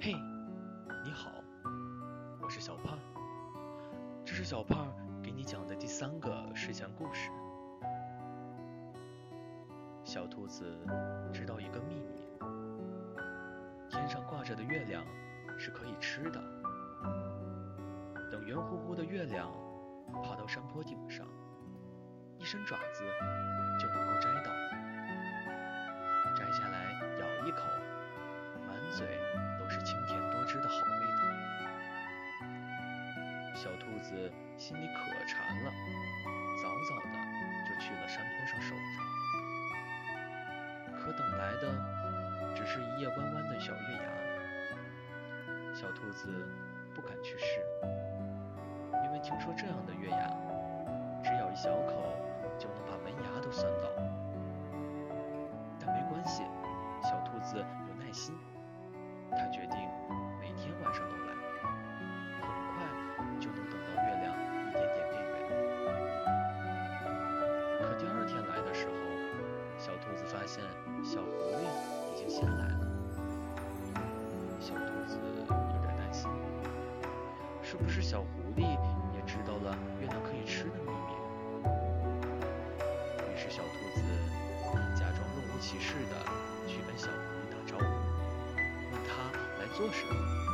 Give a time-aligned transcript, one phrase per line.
[0.00, 0.12] 嘿，
[1.04, 1.28] 你好，
[2.40, 2.96] 我是小胖。
[4.24, 7.32] 这是小胖给你讲的第三个睡前故事。
[10.04, 10.78] 小兔子
[11.32, 12.38] 知道一个秘密：
[13.90, 15.04] 天上挂着的月亮
[15.58, 16.40] 是可以吃的。
[18.30, 19.50] 等圆乎乎的月亮
[20.22, 21.26] 爬到山坡顶上，
[22.38, 23.02] 一伸爪子
[23.80, 24.47] 就能够摘到。
[33.98, 34.14] 兔子
[34.56, 35.72] 心里可馋了，
[36.62, 37.18] 早早的
[37.66, 38.80] 就去了山坡上守着。
[40.96, 41.74] 可等来的
[42.54, 44.02] 只是一夜弯弯的小月牙。
[45.74, 46.28] 小兔子
[46.94, 47.60] 不敢去试，
[49.04, 50.30] 因为听说这样的月牙，
[51.24, 52.07] 只咬一小口
[77.70, 81.12] 是不是小狐狸也知道了月亮可以吃的秘密？
[83.20, 84.00] 于是小兔子
[84.98, 86.16] 假装若无其事的
[86.66, 87.84] 去跟小狐狸打招呼，
[88.90, 90.47] 问他来做什么。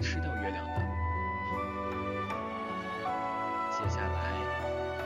[0.00, 0.80] 吃掉月亮的。
[3.70, 4.32] 接下来，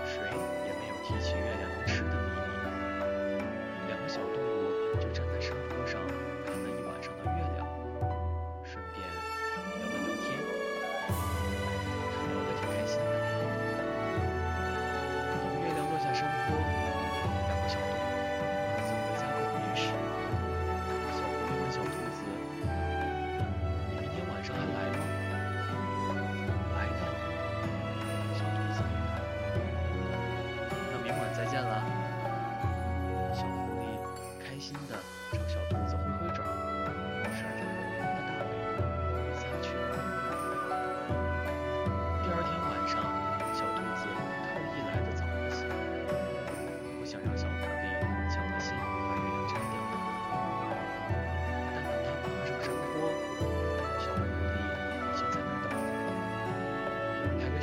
[0.07, 0.23] 谁
[0.67, 3.45] 也没有提起月亮能吃的秘密。
[3.89, 6.01] 两个小动物就站在山坡上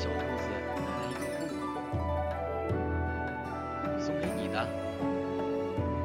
[0.02, 0.50] 小兔子
[0.82, 1.46] 拿来一个布，
[4.02, 4.58] 送给你的。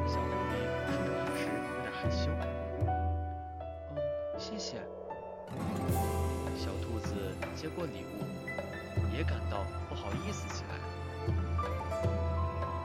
[0.05, 0.53] 小狐狸
[0.85, 2.29] 说着话时有点害羞。
[2.85, 3.97] 嗯，
[4.37, 4.77] 谢谢。
[6.55, 7.15] 小兔子
[7.55, 8.21] 接过礼物，
[9.17, 10.75] 也感到不好意思起来。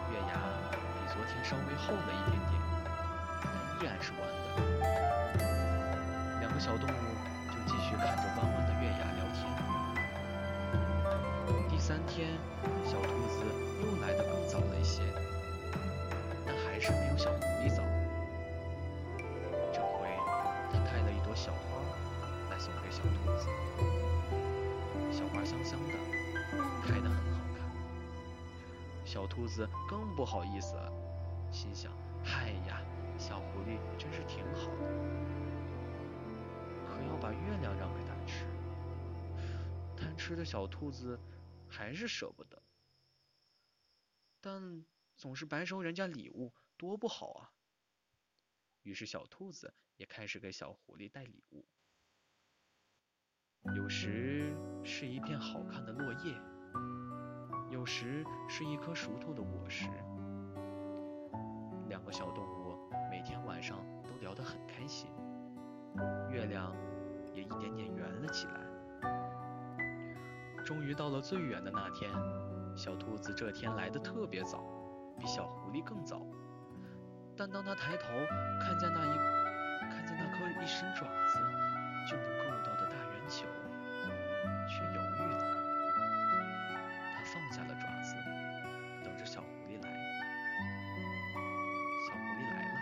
[0.09, 0.41] 月牙
[0.72, 2.56] 比昨天稍微厚了一点点，
[3.45, 3.45] 但
[3.77, 4.81] 依然是弯的。
[6.41, 6.91] 两个小动物
[7.53, 9.72] 就继续看着弯弯的月牙聊天。
[11.92, 12.26] 三天，
[12.86, 13.44] 小兔子
[13.82, 15.03] 又来得更早了一些。
[16.47, 17.82] 但还是没有小狐狸早。
[19.70, 20.08] 这回，
[20.72, 21.82] 他带了一朵小花
[22.50, 23.47] 来送给小兔子。
[25.12, 25.92] 小花香香的，
[26.82, 27.60] 开得很好看。
[29.04, 30.91] 小兔子更不好意思了，
[31.50, 31.92] 心想
[32.24, 32.80] ：“嗨呀，
[33.19, 34.88] 小狐狸真是挺好的，
[36.88, 38.47] 可要把月亮让给它吃。”
[39.94, 41.20] 贪吃的小兔子
[41.82, 42.62] 还是舍不得。
[44.41, 44.84] 但
[45.16, 47.53] 总是白收人家礼物，多不好啊！
[48.82, 51.66] 于是小兔子也开始给小狐狸带礼物，
[53.75, 56.41] 有时是一片好看的落叶，
[57.72, 59.88] 有时是一颗熟透的果实。
[61.88, 65.10] 两个小动物每天晚上都聊得很开心，
[66.30, 66.72] 月亮
[67.34, 69.41] 也一点点圆了起来。
[70.64, 72.10] 终于到了最远的那天，
[72.76, 74.62] 小兔子这天来的特别早，
[75.18, 76.22] 比小狐狸更早。
[77.36, 78.09] 但当它抬头
[78.60, 79.18] 看见那一
[79.91, 81.38] 看见那颗一伸爪子
[82.09, 83.44] 就能够到的大圆球，
[84.68, 85.44] 却犹豫了。
[87.14, 88.14] 它放下了爪子，
[89.04, 89.91] 等着小狐狸来。
[92.06, 92.74] 小狐狸来了。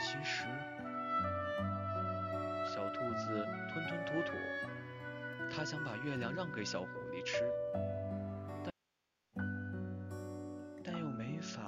[0.00, 0.46] 其实，
[2.66, 4.32] 小兔子吞吞吐吐，
[5.56, 7.44] 它想把月亮让给小狐狸吃。
[8.64, 8.72] 但
[10.82, 11.62] 但又没法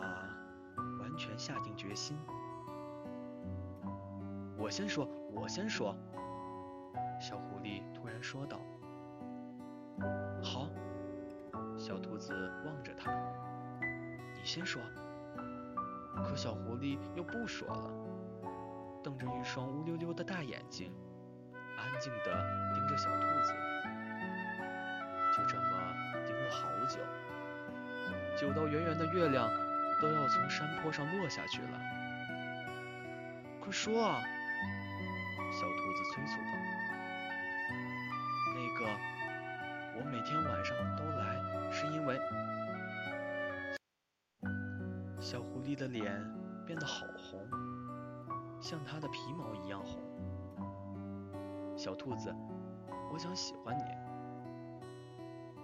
[0.99, 2.19] 完全下定决心。
[4.59, 5.97] 我先说，我先说。
[7.21, 8.61] 小狐狸突然说道。
[10.43, 10.69] 好。
[11.79, 12.33] 小兔子
[12.65, 13.13] 望着他，
[14.35, 14.83] 你先说。
[16.25, 17.91] 可小狐狸又不说了，
[19.05, 20.91] 瞪着一双乌溜溜的大眼睛，
[21.87, 23.55] 安静地盯着小兔子。
[25.37, 25.63] 就这么
[26.27, 26.99] 盯了好久，
[28.37, 29.49] 久到圆圆的月亮
[30.01, 31.81] 都要从山坡上落下去了。
[33.61, 34.23] 快说啊！
[35.53, 36.53] 小兔子催促道。
[38.55, 38.87] 那个，
[39.99, 41.37] 我每天晚上都来，
[41.73, 42.19] 是因为……
[45.21, 46.25] 小狐狸的脸
[46.65, 47.47] 变得好红，
[48.61, 50.06] 像它的皮毛一样红。
[51.77, 52.35] 小兔子，
[53.13, 53.83] 我想喜欢你。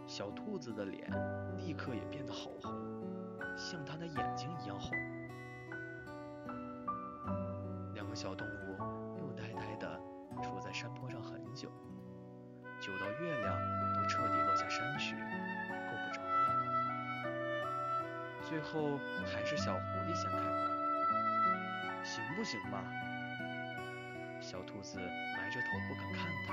[0.07, 1.11] 小兔子的脸
[1.57, 2.71] 立刻也变得好红，
[3.57, 4.91] 像它的眼睛一样红。
[7.95, 8.77] 两个小动物
[9.19, 9.89] 又呆呆地
[10.43, 11.71] 杵在山坡上很久，
[12.79, 13.59] 久到月亮
[13.95, 16.29] 都彻底落下山去，够不着了。
[18.43, 20.45] 最后还是小狐狸先开口
[22.05, 22.85] ：“行不行嘛？”
[24.53, 24.99] 小兔子
[25.35, 26.53] 埋着头不肯看它，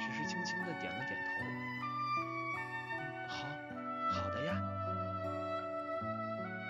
[0.00, 1.28] 只是轻轻地点了点头。
[3.28, 3.46] 好，
[4.10, 4.56] 好的呀。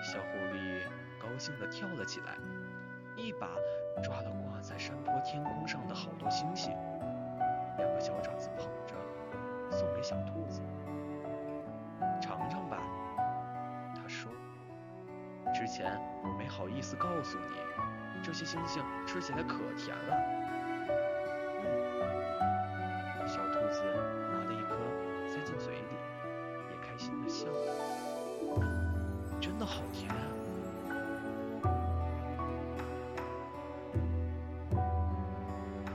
[0.03, 0.83] 小狐狸
[1.17, 2.35] 高兴地跳了起来，
[3.15, 3.47] 一把
[4.03, 6.75] 抓了挂在山坡天空上的好多星星，
[7.77, 8.95] 两个小爪子捧着，
[9.71, 10.61] 送给小兔子。
[12.21, 12.83] 尝尝吧，
[13.95, 14.29] 他说。
[15.53, 17.55] 之前我没好意思告诉你，
[18.23, 20.42] 这些星星吃起来可甜了。